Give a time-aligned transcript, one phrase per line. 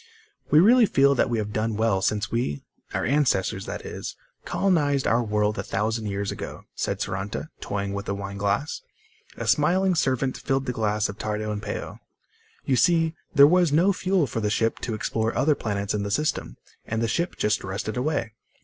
[0.49, 2.63] "We really feel that we have done well since we...
[2.91, 4.15] our ancestors, that is...
[4.45, 8.81] colonized our world a thousand years ago," said Saranta, toying with a wineglass.
[9.37, 11.99] A smiling servant filled the glasses of Tardo and Peo.
[12.65, 16.09] "You see, there was no fuel for the ship to explore other planets in the
[16.09, 18.33] system, and the ship just rusted away.